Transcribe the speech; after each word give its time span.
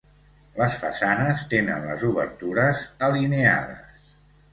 Les 0.59 0.77
façanes 0.85 1.43
tenen 1.51 1.85
les 1.89 2.05
obertures 2.07 2.81
alineades. 3.09 4.09